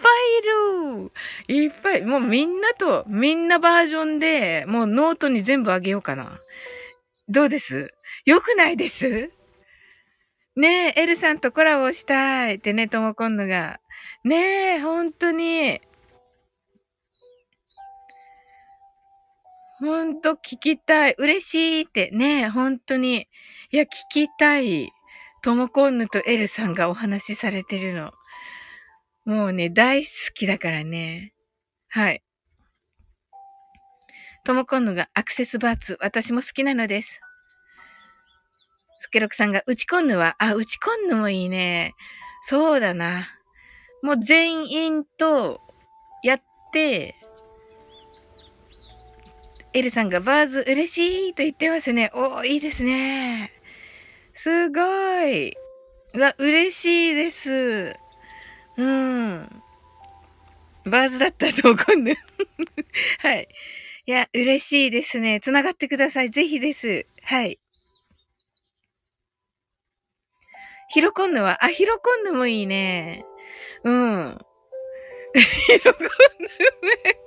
[1.54, 1.64] いる。
[1.64, 2.02] いっぱい。
[2.02, 6.40] もうみんなと、みんなバージョンで、もうノートに全部あげようかな。
[7.28, 7.92] どうです？
[8.24, 9.30] よくないです？
[10.56, 13.78] ねえ、エルさんとコラボしたいってね、ともこんぬが。
[14.24, 15.80] ねえ、本当に。
[19.78, 21.14] ほんと聞きたい。
[21.18, 23.28] 嬉しいってね、本当に。
[23.70, 24.90] いや、聞きたい。
[25.42, 28.12] ともこんぬとエルさんがお話しされてるの。
[29.26, 31.34] もうね、大好きだからね。
[31.88, 32.22] はい。
[34.44, 37.20] ともこんぬがアクセスバーツ、私も好きなのです。
[39.00, 41.94] スケロクさんが、打ちこんぬは、あ、打ちこんぬもいいね。
[42.48, 43.28] そうだな。
[44.02, 45.60] もう全員と
[46.22, 47.16] やって、
[49.76, 52.10] エルさんがバーズ嬉しいと言ってますね。
[52.14, 53.52] おーいいですね。
[54.34, 54.80] すご
[55.26, 55.54] い。
[56.14, 57.94] うわ、嬉しいです。
[58.78, 59.62] うん。
[60.86, 62.16] バーズだったと怒んぬ。
[63.20, 63.48] はい。
[64.06, 65.40] いや、嬉しいですね。
[65.40, 66.30] 繋がってください。
[66.30, 67.06] ぜひです。
[67.24, 67.60] はい。
[70.88, 73.26] ヒロコンヌは、あ、ヒロコンヌもいいね。
[73.84, 74.38] うん。
[75.34, 76.06] ヒロコン
[76.40, 76.48] ヌ
[77.04, 77.25] ね。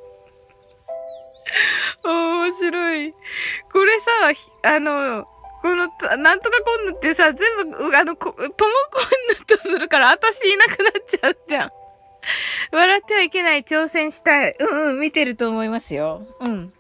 [2.03, 3.13] 面白い。
[3.71, 4.05] これさ、
[4.63, 5.27] あの、
[5.61, 8.49] この、なんとかコンヌってさ、全部、あの、ともコン
[9.39, 11.71] ヌとするから、私いなくなっちゃうじゃん。
[12.71, 14.55] 笑ってはいけない、挑戦したい。
[14.59, 16.25] うんうん、見てると思いますよ。
[16.39, 16.73] うん。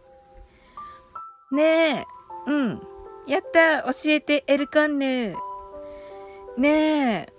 [1.51, 2.05] ね
[2.47, 2.51] え。
[2.51, 2.87] うん。
[3.27, 5.35] やった、教えて、エルカンヌ。
[6.57, 7.33] ねえ。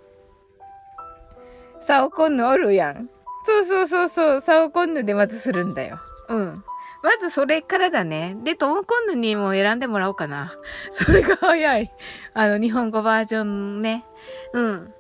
[1.81, 3.09] サオコンヌおるやん。
[3.47, 5.99] そうそうそうそう、サオコンヌでまずするんだよ。
[6.29, 6.65] うん。
[7.03, 8.37] まずそれからだね。
[8.45, 10.53] で、トモコンヌにも選んでもらおうかな。
[10.93, 11.93] それが早い。
[12.35, 14.05] あの、日本語バージョンね。
[14.53, 14.93] うん。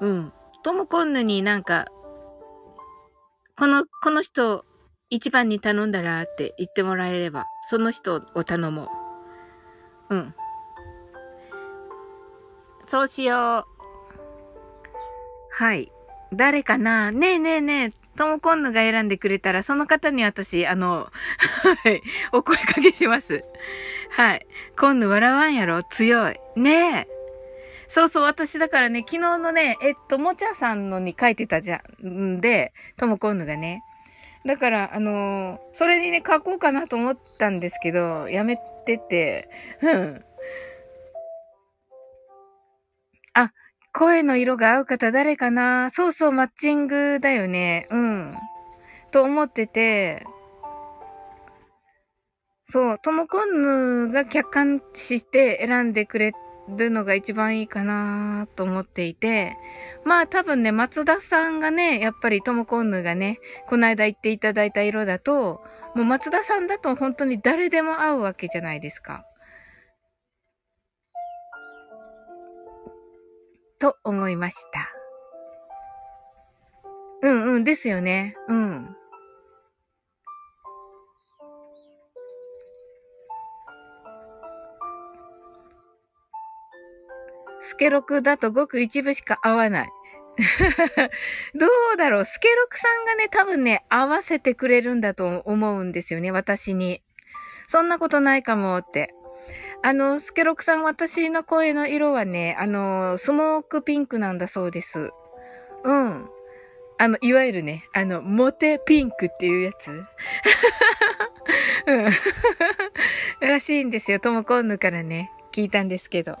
[0.00, 0.32] うん。
[0.62, 1.86] トモコンヌになんか、
[3.58, 4.64] この、この人、
[5.08, 8.88] 一番に頼んだらって言ってもらえれば、その人を頼も
[10.10, 10.16] う。
[10.16, 10.34] うん。
[12.86, 13.64] そうしよう。
[15.50, 15.90] はい。
[16.32, 17.10] 誰かな？
[17.12, 21.08] ねえねえねえ、ともこんぬが選んでくれたら、その方に私、あの、
[21.84, 23.44] はい、お声かけします。
[24.10, 24.46] はい。
[24.78, 25.82] こんぬ笑わんやろ？
[25.82, 26.40] 強い。
[26.56, 27.16] ねえ。
[27.88, 32.40] そうそう、私だからね、昨日のね、えっと、もちゃさんのに書いてたじゃん。
[32.40, 33.82] で、ともこんぬがね。
[34.44, 39.48] だから、あのー、それにね、書こうかなと思ったんですけど、やめてて、
[39.82, 40.24] うん。
[43.38, 43.52] あ、
[43.92, 45.90] 声の色が合う方誰かな？
[45.90, 47.86] そうそう、マッチングだよね。
[47.90, 48.34] うん。
[49.10, 50.24] と思ってて、
[52.64, 56.32] そう、ともこんぬが客観視して選んでくれ
[56.78, 59.56] るのが一番いいかなと思っていて、
[60.04, 65.62] まあ多分ね、松田さんがね、やっぱりともこんぬがね、この間言っていただいた色だと、
[65.94, 69.26] もう松田さんだと本当に誰でも合うわけじゃないですか。
[73.78, 74.92] と思いました。
[77.22, 78.36] うんうんですよね。
[78.48, 78.96] うん。
[87.60, 89.88] スケロクだとごく一部しか合わない。
[91.58, 97.02] どうだろうスケロクさんがね、多分ね、合わせてくれるんだと思うんですよね、私に。
[97.66, 99.15] そんなことないかもって。
[99.86, 105.12] あの、スケロクさん、私の声の色はね、あの、スモークピンクなんだそうです。
[105.84, 106.26] うん。
[106.98, 110.04] あの、いわゆるね、あの、モテピンクっていうやつ
[111.86, 112.10] うん。
[113.48, 114.18] らしいんですよ。
[114.18, 116.36] トモコンヌからね、聞いたんですけど。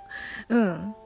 [0.48, 0.96] うん。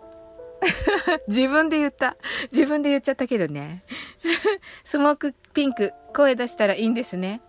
[1.28, 2.16] 自分で言った。
[2.52, 3.84] 自分で言っちゃったけどね。
[4.82, 7.42] スモークピンク、声出したらいいんですね。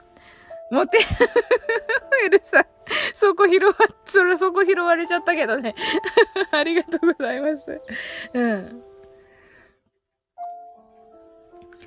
[0.71, 0.99] モテ、
[2.25, 2.65] エルさん、
[3.13, 3.73] そこ拾わ、
[4.05, 5.75] それそこ拾われちゃったけどね。
[6.51, 7.81] ありがとうございます。
[8.33, 8.83] うん。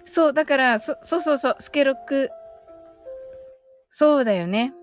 [0.04, 2.30] そう、だから、そ、そうそうそう、スケロック。
[3.88, 4.74] そうだよね。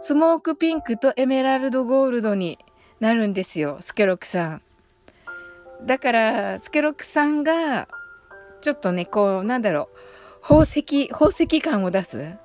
[0.00, 2.58] スモークピンクとエメラルドゴールドに
[2.98, 4.62] なるんですよ、スケロックさん。
[5.84, 7.86] だから、スケロックさんが、
[8.60, 12.36] ちょっとね、こう、なんだろう、宝石、宝石感を出す。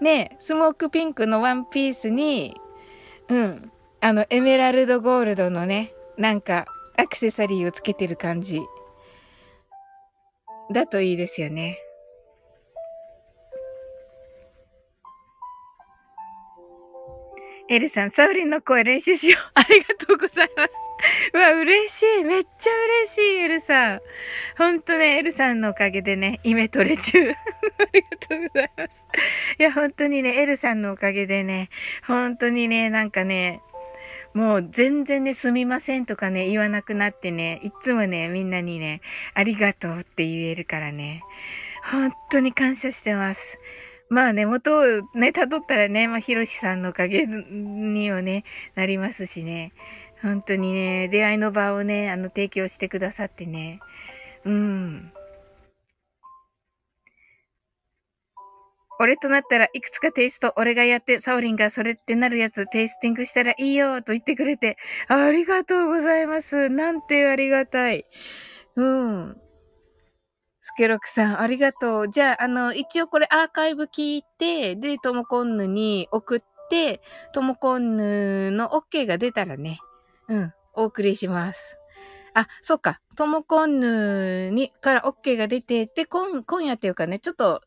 [0.00, 2.54] ね、スモークピンクのワンピースに、
[3.28, 8.62] うん、あの、エメラルドゴールドのね、なんか、アクセサリーをつけてる感じ。
[10.72, 11.78] だといいですよね。
[17.68, 19.42] エルさん、サウリンの声練習しよう。
[19.54, 20.70] ありがとうございます。
[21.32, 22.24] うわ、嬉しい。
[22.24, 24.00] めっちゃ嬉しい、エルさん。
[24.58, 27.32] ほんとね、エルさんのおかげでね、イメトレ中。
[27.80, 28.90] ありがとうございます。
[29.58, 31.70] いや、本当にね、エルさんのおかげでね、
[32.06, 33.60] 本当にね、なんかね、
[34.34, 39.00] もう全然ね、すみませんとかね、言わなくなってね、いつもね、みんなにね、
[39.34, 41.22] ありがとうって言えるからね、
[41.84, 43.58] 本当に感謝してます。
[44.10, 44.82] まあね、元を
[45.14, 49.72] ね、辿ったらね、まあ、ひろしさんのおかげにはね、なりますしね。
[50.20, 53.80] 本当にね、出会いの場をね、あの、提供してくださってね。
[54.44, 55.12] うん。
[59.00, 64.76] 俺となったらいくつかテイスト俺がやって、サオリンがそれってなるやつテイスティングしたらいいよと言ってくれて、
[65.08, 66.68] ありがとうございます。
[66.68, 68.04] なんてありがたい。
[68.76, 69.36] うん。
[70.66, 72.08] スケロクさん、ありがとう。
[72.08, 77.02] じゃあ、あの、一応これアーカイブ聞いて、で、ともこんぬに送って、
[77.34, 79.78] ともこんぬの OK が出たらね、
[80.28, 81.78] うん、お送りします。
[82.32, 83.00] あ、そうか。
[83.14, 87.60] ともこんぬに、から OK が出てて、今、今夜っていうかね、ちょっと、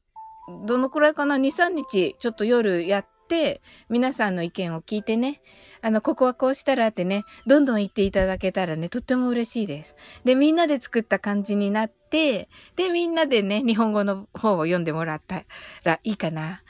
[0.65, 5.41] どのくらいかな ?2、3日、ちょっと夜やって、皆さんの意見を聞いてね、
[5.81, 9.95] あの、ここはこうしたらってね、どんどん言っていただけたらね、とっても嬉しいです。
[10.23, 15.43] で、みんなで作った感じになって、で、みんなでね、日本語の方を読んでもらった
[15.83, 16.63] らいいかな。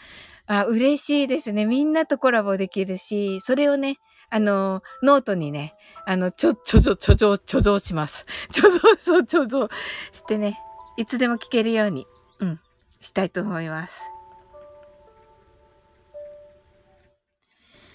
[0.48, 1.66] あ、嬉しいですね。
[1.66, 3.98] みんなとコラボできるし、それをね、
[4.30, 8.26] あの、ノートにね、あの、ちょ、ちょ、ちょ、ちょ、ちょ、ちょ、ちょします。
[8.52, 9.70] ちょ、そう、そう、ちょ、ちょ、
[10.12, 10.60] してね、
[10.98, 12.06] いつでも聞けるように、
[12.40, 12.60] うん、
[13.00, 14.04] したいと思います。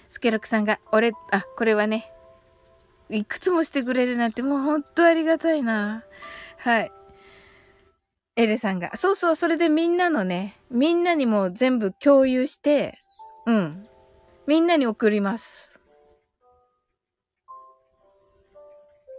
[0.09, 2.13] スケロクさんが、俺、あ、これはね、
[3.09, 6.05] いくつもしてくれるなんてもうほんとありがたいな。
[6.59, 6.93] はい。
[8.37, 12.99] エレさんが、そうそう、それでみんなのね、みんなにも全部共有して、
[13.47, 13.87] うん。
[14.47, 15.81] みんなに送ります。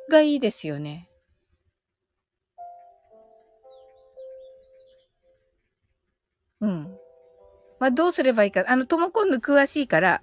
[0.10, 1.10] がいいですよね。
[6.63, 6.97] うん。
[7.80, 8.63] まあ、どうすればいいか。
[8.67, 10.21] あの、ともこんぬ詳しいから、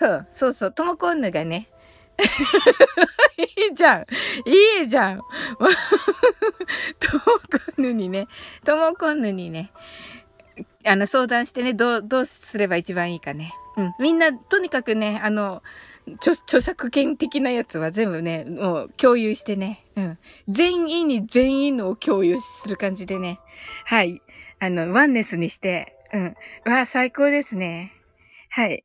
[0.00, 1.68] うん、そうそう、ともこんぬがね。
[3.36, 4.00] いいじゃん。
[4.00, 5.18] いいじゃん。
[5.18, 5.24] とも
[7.76, 8.26] こんぬにね、
[8.64, 9.70] ともこんぬにね、
[10.86, 13.52] あの、相談してね、どう、どうすれば一番いいかね。
[13.76, 13.94] うん。
[14.00, 15.62] みんな、とにかくね、あの、
[16.16, 19.84] 著著作権的なやつは全部ね、もう共有してね。
[19.96, 20.18] うん。
[20.48, 23.38] 全員に全員のを共有する感じでね。
[23.84, 24.22] はい。
[24.60, 26.24] あの、ワンネスにして、うん。
[26.70, 27.92] わあ、最高ですね。
[28.50, 28.84] はい。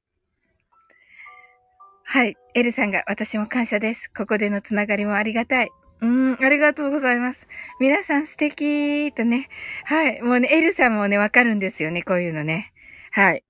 [2.05, 2.37] はい。
[2.53, 4.09] エルさんが私も感謝です。
[4.15, 5.69] ここでのつながりもありがたい。
[6.01, 7.49] うん、ありがとうございます。
[7.81, 9.49] 皆さん素敵とね。
[9.83, 10.21] はい。
[10.21, 12.71] もうね、エルさんもね、わかるんですよね、こういうのね。
[13.11, 13.43] はい。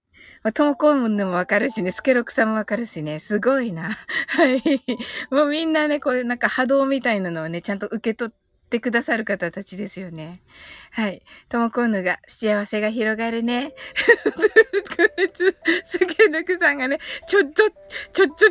[0.53, 3.95] トモコームンでもわかるしね、スケロクさんもわかるしね、すごいな。
[4.30, 4.61] はい。
[5.30, 8.44] もうみんなね、こういうなんか波動みたいなのをね、ちゃんと受け取って、
[8.76, 10.41] ってくださる方たちですよね。
[10.91, 11.21] はい。
[11.47, 13.73] ともこんぬが幸せが広がるね。
[15.88, 17.69] すげえぬくさんがね、ちょ、ちょ、
[18.11, 18.49] ちょ、ちょ、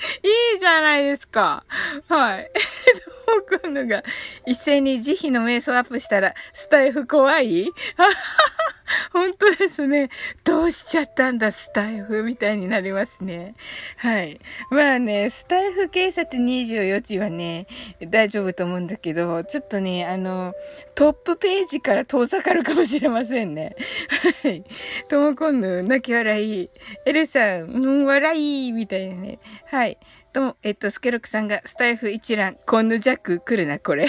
[0.22, 1.64] いいじゃないですか。
[2.08, 2.50] はい。
[3.26, 4.02] ともコンヌが
[4.46, 7.70] 一斉に慈悲の瞑想アップしたら、スタイフ怖い？
[7.96, 8.14] あはは
[9.12, 10.10] 本当ですね。
[10.44, 13.54] どうしちゃったんだ、スタイフみたいになりますね。
[13.96, 14.40] はい。
[14.70, 17.66] まあね、スタイフ警察24時はね、
[18.00, 20.54] 大丈夫と思うんだけど、ちょっとね、あの、
[20.94, 23.76] トップページから遠ざかるかもしれませんね。
[24.42, 24.64] はい。
[25.08, 26.70] ともこんぬ、泣き笑い。
[27.06, 29.38] エルさん、うん、笑いみたいなね。
[29.66, 29.89] はい。
[30.32, 34.08] とも、えっと、スケロクさんがスタイフ一覧、コンヌジャック来るな、これ。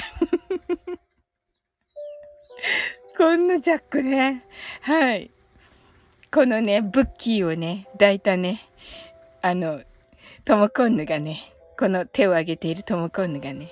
[3.18, 4.46] コンヌジャックね。
[4.82, 5.32] はい。
[6.34, 8.62] このね、ブッキーをね、抱いたね、
[9.42, 9.82] あの、
[10.46, 13.72] トモコンヌがね、この手を挙げているトモコンヌがね。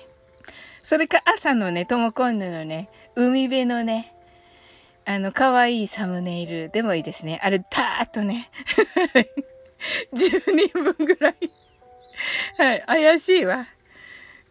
[0.82, 4.14] それか朝のね、トモコンヌのね、海辺のね、
[5.04, 7.40] あの、可愛いサムネイルでもいいですね。
[7.42, 8.50] あれ、たーっとね、
[10.12, 11.50] 10人分ぐらい
[12.58, 13.66] はい、怪しいわ。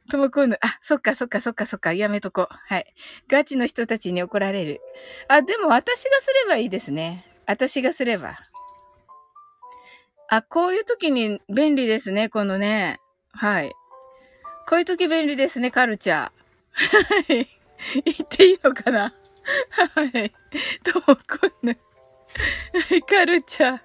[0.10, 2.48] ともこんぬ、あ、そっかそっかそっかそっか、やめとこう。
[2.50, 2.94] はい。
[3.30, 4.82] ガチの人たちに怒られる。
[5.28, 7.26] あ、でも私がすればいいですね。
[7.46, 8.40] 私がすれば。
[10.30, 13.00] あ、こういう時に便利ですね、このね。
[13.32, 13.72] はい。
[14.68, 16.18] こういう時便利ですね、カルチャー。
[16.18, 16.32] は
[17.34, 17.48] い。
[18.06, 19.14] 言っていいのかな
[19.96, 20.32] はい。
[20.84, 21.78] ともこんぬ。
[22.90, 23.80] はい、カルチャー。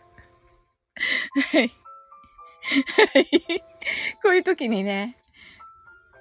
[1.52, 1.72] はい。
[3.14, 3.64] はい。
[4.22, 5.16] こういう時にね。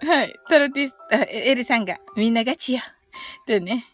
[0.01, 0.35] はい。
[0.49, 0.95] タロティス、
[1.29, 2.81] エルさんが、みんなガチよ。
[3.47, 3.85] とね。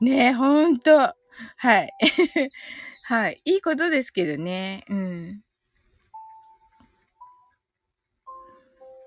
[0.00, 1.14] ねえ、ほんと。
[1.56, 1.92] はい。
[3.04, 3.40] はい。
[3.44, 4.84] いいことですけどね。
[4.88, 5.42] うん。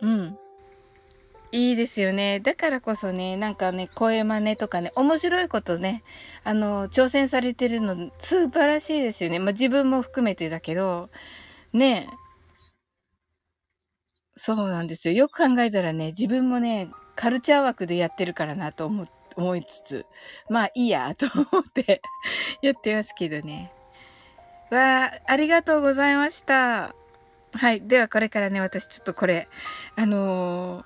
[0.02, 0.38] うん。
[1.52, 2.42] いいですよね。
[2.42, 6.04] だからこそね、なんかね、声真似とかね、面白いことね、
[6.44, 9.40] あの、挑戦されてるの、素晴らしいですよね。
[9.40, 11.10] まあ、自分も含めてだけど、
[11.72, 12.25] ねえ
[14.38, 15.14] そうなんですよ。
[15.14, 20.06] よく考えたらね、自分もね、カルチャー枠でやってるからなと思、思いつつ、
[20.50, 22.02] まあいいや、と思って
[22.62, 23.72] やってますけどね。
[24.72, 26.96] わあ、ありがとうございました。
[27.54, 27.82] はい。
[27.88, 29.48] ではこれからね、私ちょっとこれ、
[29.96, 30.84] あのー、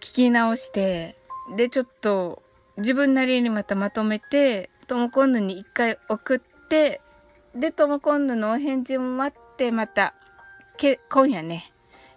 [0.00, 1.18] 聞き直して、
[1.56, 2.42] で、ちょっと
[2.78, 6.38] 自分なりにまたまとめて、ともこんぬに一回送っ
[6.68, 7.02] て、
[7.54, 10.14] で、ともこんぬのお返事を待って、また、
[10.76, 11.72] け、今夜ね、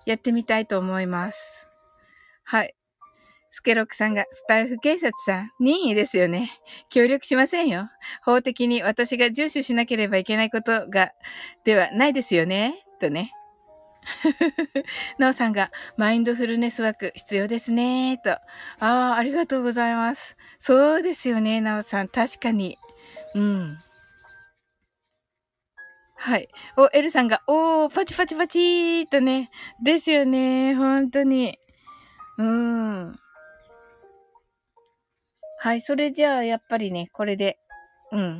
[0.05, 1.67] やってみたいと思います。
[2.43, 2.75] はい。
[3.51, 6.51] スケロックさんがスタイフ警察さん、任意ですよね。
[6.89, 7.89] 協力しませんよ。
[8.23, 11.11] 法的に私が遵守しなければいけないことが、
[11.63, 12.85] ではないですよね。
[12.99, 13.31] とね。
[15.17, 18.19] なおさんが、マインドフルネス枠必要ですね。
[18.23, 18.31] と。
[18.31, 18.39] あ
[18.79, 20.37] あ、ありがとうございます。
[20.59, 22.07] そうですよね、なおさん。
[22.07, 22.77] 確かに。
[23.35, 23.77] うん。
[26.21, 26.49] はい。
[26.75, 29.49] お、エルさんが、おー、パチパチパチーとね。
[29.81, 30.75] ですよね。
[30.75, 31.57] 本当に。
[32.37, 33.19] うーん。
[35.59, 35.81] はい。
[35.81, 37.57] それじゃあ、やっぱりね、これで、
[38.11, 38.37] うん。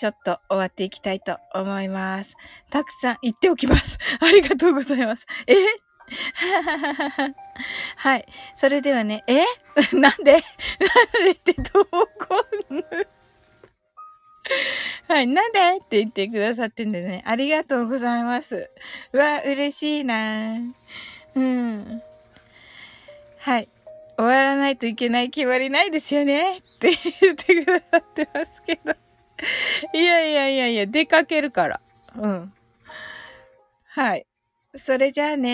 [0.00, 2.34] ちょっと終わっていきたいと思います。
[2.70, 3.98] たくさん言っておきます。
[4.20, 5.24] ありがとうございます。
[5.46, 5.54] え？
[7.96, 8.26] はい。
[8.56, 9.44] それではね、え？
[9.96, 10.32] なんで？
[10.32, 10.42] なん
[11.24, 12.08] でってどこ
[15.12, 15.26] はい。
[15.26, 15.58] なんで？
[15.76, 17.22] って言ってくださってんでね。
[17.26, 18.70] ありがとうございます。
[19.12, 20.56] うわ、嬉しいな
[21.34, 22.02] うん。
[23.36, 23.68] はい。
[24.16, 26.60] 終わらないといけない決まりないですよね。
[26.60, 28.94] って言ってくださってますけど。
[29.92, 31.80] いやいやいやいや、出かけるから。
[32.16, 32.52] うん。
[33.88, 34.26] はい。
[34.74, 35.50] それじゃあね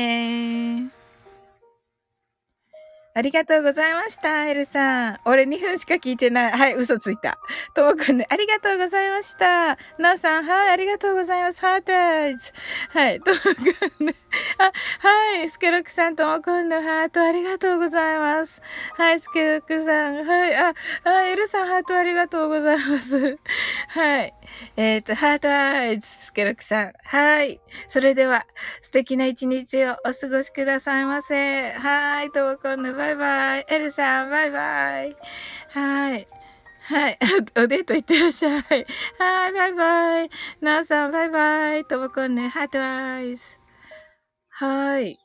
[0.94, 0.97] ー。
[3.18, 5.20] ありがとうございました、エルさん。
[5.24, 6.52] 俺2分しか聞いてない。
[6.52, 7.40] はい、嘘ついた。
[7.74, 9.76] ともくんね、ありがとうございました。
[9.98, 11.60] なおさん、はい、ありがとうございます。
[11.60, 12.52] ハートアイズ。
[12.90, 14.14] はい、ともくんね。
[14.58, 18.62] あ、はい、スケロクさん、ともくんのハートありがとうございます。
[18.94, 23.36] はい、スケロクさん、はい、あ、あ、エルさん、ハートありがとうございます。
[23.88, 24.32] はい。
[24.76, 26.92] えっ、ー、と、ハートアイズ、スケロクさん。
[27.02, 27.60] はい。
[27.88, 28.46] それでは、
[28.80, 31.72] 素敵な一日をお過ごしくださいませ。
[31.72, 32.30] はい。
[32.30, 33.66] ともこんのバイバイバイ。
[33.68, 35.16] エルさん、バイバイ。
[35.70, 36.26] はい。
[36.82, 37.18] はい。
[37.56, 38.62] おデート行ってらっしゃい。
[38.62, 38.86] はい。
[39.18, 40.30] バイバイ。
[40.60, 41.84] なおさん、バイバイ。
[41.84, 43.58] ともこんね、ハートアイズ。
[44.50, 45.18] はい。